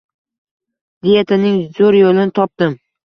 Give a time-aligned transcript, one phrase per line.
[1.07, 2.75] Dietaning zo'r yo'lini topdim